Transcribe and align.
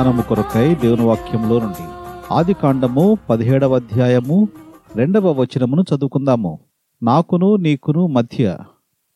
ధ్యానము 0.00 0.22
కొరకై 0.22 0.74
దేవుని 0.74 1.02
వాక్యంలో 1.02 1.60
నుండి 1.60 1.84
ఆది 2.34 2.52
కాండము 2.52 3.18
పదిహేడవ 3.30 3.76
అధ్యాయము 3.76 4.48
రెండవ 4.96 5.32
వచనమును 5.40 5.82
చదువుకుందాము. 5.82 6.58
నాకును 7.02 7.56
నీకును 7.56 8.06
మధ్య 8.06 8.58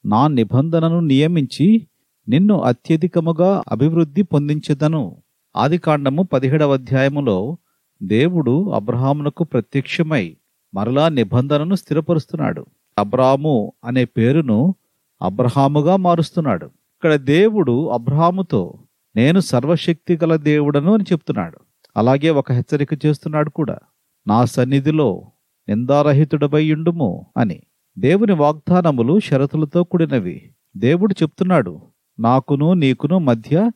నా 0.07 0.27
నిబంధనను 0.27 1.01
నియమించి 1.01 1.87
నిన్ను 2.29 2.61
అత్యధికముగా 2.61 3.63
అభివృద్ధి 3.73 4.23
పొందించదను. 4.23 5.17
ఆది 5.57 5.79
కాండము 5.79 6.23
పదిహేడవ 6.23 6.73
అధ్యాయములో 6.73 7.59
దేవుడు 8.03 8.71
అబ్రహామునకు 8.71 9.45
ప్రత్యక్షమై 9.45 10.37
మరలా 10.75 11.09
నిబంధనను 11.09 11.75
స్థిరపరుస్తున్నాడు. 11.75 12.67
అబ్రాము 12.99 13.73
అనే 13.85 14.05
పేరును 14.05 14.75
అబ్రహాముగా 15.23 15.97
మారుస్తున్నాడు. 15.97 16.67
ఇక్కడ 16.67 17.15
దేవుడు 17.15 17.87
అబ్రహాముతో 17.87 18.75
నేను 19.17 19.41
సర్వశక్తి 19.41 20.17
గల 20.17 20.37
దేవుడను 20.37 20.95
అని 20.95 21.05
చెప్తున్నాడు. 21.13 21.59
అలాగే 21.97 22.31
ఒక 22.31 22.53
హెచ్చరిక 22.53 23.07
చేస్తున్నాడు 23.07 23.51
కూడా. 23.51 23.79
నా 24.27 24.45
సన్నిధిలో 24.45 25.33
నిందారహితుడపై 25.69 26.73
ఉండుము 26.73 27.27
అని. 27.37 27.61
దేవుని 27.99 28.33
వాగ్దానములు 28.33 29.21
షరతులతో 29.21 29.85
కూడినవి. 29.85 30.55
దేవుడు 30.77 31.15
చెప్తున్నాడు 31.23 31.81
నాకును 32.19 32.73
నీకును 32.73 33.19
మధ్య 33.19 33.71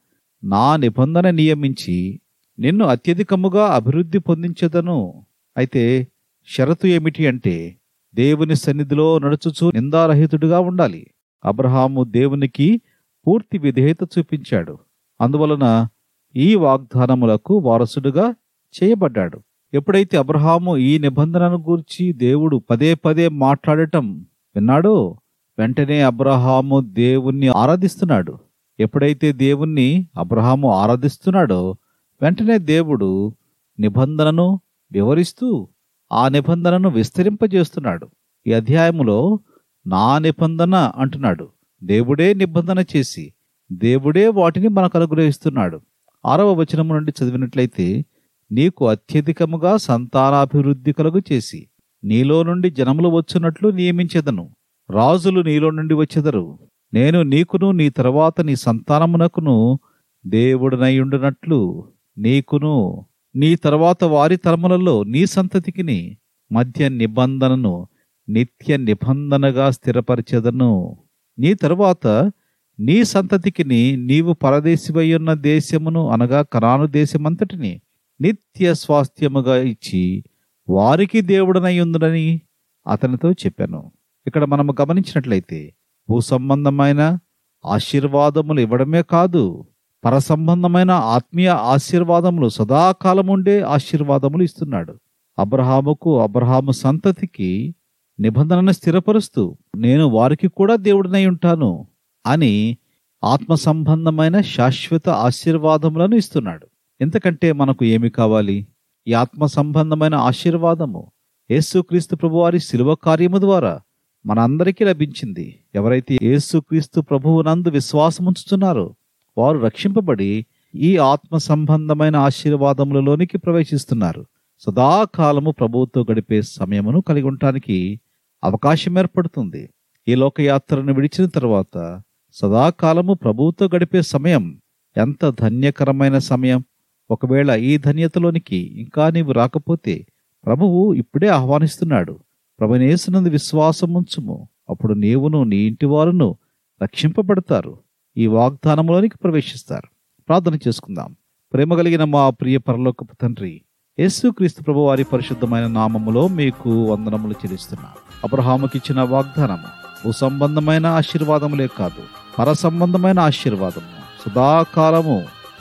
నా 0.44 0.76
నిబంధన 0.76 1.30
నియమించి 1.30 2.20
నిన్ను 2.58 2.84
అత్యధికముగా 2.84 3.66
అభివృద్ధి 3.66 4.18
పొందించదను. 4.18 5.26
అయితే 5.56 6.08
షరతు 6.46 6.86
ఏమిటి 6.86 7.26
అంటే 7.26 7.76
దేవుని 8.14 8.56
సన్నిధిలో 8.56 9.18
నడుచుచు 9.18 9.70
నిందారహితుడిగా 9.74 10.60
ఉండాలి. 10.60 11.06
అబ్రహాము 11.44 12.04
దేవునికి 12.04 12.80
పూర్తి 13.26 13.58
విధేయత 13.58 13.98
చూపించాడు. 14.18 14.78
అందువలన 15.20 15.88
ఈ 16.36 16.54
వాగ్దానములకు 16.54 17.58
వారసుడుగా 17.58 18.34
చేయబడ్డాడు. 18.74 19.40
ఎప్పుడైతే 19.74 20.16
అబ్రహాము 20.16 20.76
ఈ 20.76 20.98
నిబంధనను 20.98 21.56
గూర్చి 21.56 22.12
దేవుడు 22.12 22.62
పదే 22.70 22.94
పదే 22.94 23.28
మాట్లాడటం 23.28 24.26
విన్నాడో 24.54 25.20
వెంటనే 25.58 26.00
అబ్రహాము 26.00 26.80
దేవుణ్ణి 26.80 27.48
ఆరాధిస్తున్నాడు. 27.48 28.38
ఎప్పుడైతే 28.80 29.32
దేవుణ్ణి 29.32 30.06
అబ్రహాము 30.18 30.72
ఆరాధిస్తున్నాడో 30.72 31.76
వెంటనే 32.22 32.58
దేవుడు 32.58 33.34
నిబంధనను 33.80 34.60
వివరిస్తూ 34.92 35.68
ఆ 36.12 36.28
నిబంధనను 36.28 36.88
విస్తరింపజేస్తున్నాడు. 36.88 38.08
ఈ 38.46 38.52
అధ్యాయములో 38.52 39.38
నా 39.86 40.18
నిబంధన 40.18 40.74
అంటున్నాడు. 40.74 41.48
దేవుడే 41.84 42.34
నిబంధన 42.34 42.84
చేసి 42.96 43.32
దేవుడే 43.72 44.28
వాటిని 44.28 44.68
మనకు 44.68 44.98
అనుగ్రహిస్తున్నాడు. 44.98 45.80
ఆరవ 46.26 46.52
వచనము 46.52 46.94
నుండి 46.94 47.12
చదివినట్లయితే 47.22 48.04
నీకు 48.52 48.88
అత్యధికముగా 48.88 49.76
సంతానాభివృద్ధి 49.76 50.92
కలుగు 50.92 51.22
చేసి 51.32 51.68
నీలో 52.04 52.42
నుండి 52.42 52.70
జనములు 52.70 53.08
వచ్చున్నట్లు 53.08 53.68
నియమించెదను. 53.68 54.50
రాజులు 54.90 55.40
నీలో 55.40 55.70
నుండి 55.70 55.94
వచ్చెదరు. 55.94 56.58
నేను 56.94 57.22
నీకును 57.22 57.70
నీ 57.70 57.90
తర్వాత 57.90 58.40
నీ 58.40 58.56
సంతానమునకును 58.56 59.78
దేవుడనయుండునట్లు 60.26 61.88
నీకును 62.18 63.06
నీ 63.36 63.56
తర్వాత 63.56 64.04
వారి 64.04 64.36
తరములలో 64.36 65.02
నీ 65.02 65.26
సంతతికిని 65.26 66.16
మధ్య 66.52 66.88
నిబంధనను 66.88 67.88
నిత్య 68.28 68.76
నిబంధనగా 68.76 69.70
స్థిరపరిచెదను. 69.70 70.98
నీ 71.38 71.54
తరువాత 71.54 72.32
నీ 72.80 73.04
సంతతికిని 73.04 73.96
నీవు 73.96 74.32
పరదేశివయ్యున్న 74.32 75.32
దేశమును 75.32 76.08
అనగా 76.08 76.42
కరాను 76.42 76.86
దేశమంతటిని 76.86 77.80
నిత్య 78.20 78.74
స్వాస్థ్యముగా 78.74 79.56
ఇచ్చి 79.56 80.24
వారికి 80.68 81.20
దేవుడనయ్యుందునని 81.20 82.40
అతనితో 82.86 83.32
చెప్పాను. 83.32 83.92
ఇక్కడ 84.26 84.44
మనము 84.44 84.74
గమనించినట్లయితే 84.80 85.74
భూ 86.10 86.20
సంబంధమైన 86.20 87.18
ఆశీర్వాదములు 87.66 88.60
ఇవ్వడమే 88.60 89.02
కాదు 89.02 89.66
పరసంబంధమైన 90.04 90.90
ఆత్మీయ 90.90 91.48
ఆశీర్వాదములు 91.48 92.48
సదాకాలముండే 92.48 93.60
ఆశీర్వాదములు 93.60 94.42
ఇస్తున్నాడు. 94.42 94.94
అబ్రహాముకు 95.38 96.20
అబ్రహాము 96.20 96.70
సంతతికి 96.70 97.74
నిబంధనను 98.20 98.72
స్థిరపరుస్తూ 98.72 99.56
నేను 99.76 100.06
వారికి 100.06 100.48
కూడా 100.48 100.76
దేవుడినై 100.76 101.26
ఉంటాను. 101.26 101.86
అని 102.26 102.76
ఆత్మ 103.24 103.54
సంబంధమైన 103.54 104.40
శాశ్వత 104.40 105.08
ఆశీర్వాదములను 105.08 106.14
ఇస్తున్నాడు. 106.14 106.66
ఎంతకంటే 107.00 107.52
మనకు 107.52 107.84
ఏమి 107.84 108.10
కావాలి? 108.10 108.66
ఈ 109.08 109.12
ఆత్మ 109.12 109.46
సంబంధమైన 109.46 110.14
ఆశీర్వాదము 110.14 111.10
యేసుక్రీస్తు 111.50 112.16
ప్రభువారి 112.16 112.60
శిలువ 112.60 112.94
కార్యము 112.94 113.38
ద్వారా 113.38 113.80
మనందరికీ 114.26 114.84
లభించింది. 114.84 115.58
ఎవరైతే 115.74 116.18
యేసుక్రీస్తు 116.22 117.00
ప్రభువునందు 117.00 117.68
విశ్వాసముంచుతున్నారో 117.68 118.94
వారు 119.38 119.58
రక్షింపబడి 119.58 120.46
ఈ 120.74 120.96
ఆత్మ 120.96 121.36
సంబంధమైన 121.36 122.16
ఆశీర్వాదములలోనికి 122.16 123.38
ప్రవేశిస్తున్నారు. 123.38 124.26
సదాకాలము 124.60 125.50
ప్రభువుతో 125.50 126.06
గడిపే 126.12 126.42
సమయమును 126.42 127.00
కలిగి 127.00 127.26
ఉండటానికి 127.26 128.00
అవకాశం 128.44 128.98
ఏర్పడుతుంది. 128.98 129.70
ఈ 130.08 130.14
లోకయాత్రను 130.14 130.94
విడిచిన 130.94 131.28
తర్వాత 131.28 132.02
సదాకాలము 132.40 133.14
ప్రభువుతో 133.14 133.68
గడిపే 133.76 134.02
సమయం 134.02 134.60
ఎంత 134.96 135.34
ధన్యకరమైన 135.40 136.18
సమయం. 136.18 136.64
ఒకవేళ 137.10 137.54
ఈ 137.54 137.78
ధన్యతలోనికి 137.78 138.56
ఇంకా 138.56 139.10
నీవు 139.10 139.32
రాకపోతే 139.32 140.06
ప్రభువు 140.46 140.94
ఇప్పుడే 140.94 141.28
ఆహ్వానిస్తున్నాడు. 141.28 142.18
ప్రభునేసినందు 142.60 143.28
విశ్వాసం 143.28 143.94
ఉంచుము 143.94 144.48
అప్పుడు 144.70 144.94
నీవును 144.94 145.44
నీ 145.44 145.56
ఇంటి 145.56 145.86
వారును 145.86 146.36
రక్షింపబడతారు. 146.82 147.78
ఈ 148.16 148.26
వాగ్దానంలోనికి 148.26 149.18
ప్రవేశిస్తారు. 149.18 149.88
ప్రార్థన 150.28 150.54
చేసుకుందాం. 150.54 151.16
ప్రేమ 151.52 151.74
కలిగిన 151.74 152.04
మా 152.04 152.30
ప్రియ 152.30 152.58
పరలోకపు 152.58 153.14
తండ్రి 153.22 153.62
యేసుక్రీస్తు 153.98 154.62
ప్రభు 154.62 154.80
వారి 154.80 155.04
పరిశుద్ధమైన 155.04 155.66
నామములో 155.66 156.28
మీకు 156.28 156.84
వందనములు 156.84 157.32
చెల్లిస్తున్నాం. 157.32 157.92
అబ్రహాముకిచ్చిన 158.24 159.02
వాగ్దానము 159.02 159.78
భూ 160.04 160.12
సంబంధమైన 160.12 160.86
ఆశీర్వాదములే 160.86 161.68
కాదు. 161.78 162.27
పర 162.38 162.52
సంబంధమైన 162.52 163.18
ఆశీర్వాదము 163.20 163.92
సదాకాలము 164.22 165.16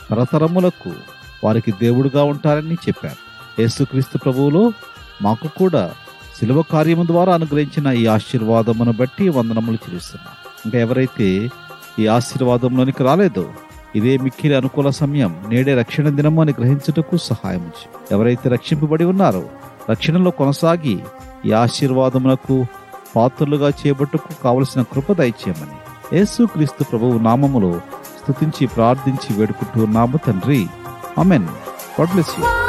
తరతరములకు 0.10 0.92
వారికి 1.44 1.72
దేవుడుగా 1.82 2.24
ఉంటారని 2.24 2.76
చెప్పారు. 2.86 3.22
యేసుక్రీస్తు 3.62 4.18
ప్రభువులో 4.18 4.64
మాకు 5.22 5.48
కూడా 5.60 5.84
శిలువ 6.38 6.62
కార్యము 6.62 7.04
ద్వారా 7.04 7.34
అనుగ్రహించిన 7.34 7.88
ఈ 7.88 8.08
ఆశీర్వాదమును 8.08 8.92
బట్టి 8.92 9.30
వందనములు 9.30 9.78
చెల్లిస్తున్నాం. 9.84 10.36
ఇంకా 10.66 10.78
ఎవరైతే 10.80 11.28
ఈ 12.00 12.08
ఆశీర్వాదంలోనికి 12.08 13.04
రాలేదో 13.04 13.46
ఇదే 13.96 14.18
మిక్కిలి 14.18 14.56
అనుకూల 14.56 14.90
సమయం 14.90 15.32
నేడే 15.48 15.76
రక్షణ 15.76 16.10
దినము 16.10 16.42
అని 16.42 16.54
గ్రహించుటకు 16.60 17.18
సహాయం 17.28 17.64
ఎవరైతే 18.12 18.50
రక్షింపబడి 18.50 19.04
ఉన్నారో 19.04 19.44
రక్షణలో 19.90 20.32
కొనసాగి 20.32 20.96
ఈ 21.46 21.52
ఆశీర్వాదములకు 21.64 22.56
పాత్రలుగా 23.16 23.70
చేపట్టుకు 23.82 24.32
కావలసిన 24.44 24.82
కృప 24.92 25.12
దయచేయమని 25.14 25.78
యేసుక్రీస్తు 26.14 26.84
ప్రభువు 26.84 27.18
నామములో 27.18 27.82
స్తుతించి 28.20 28.68
ప్రార్థించి 28.68 29.38
వేడుకుంటూ 29.38 29.84
ఉన్నాము 29.84 30.18
తండ్రి. 30.18 30.68
Amen 31.18 31.48
God 32.00 32.12
bless 32.12 32.40
you. 32.40 32.67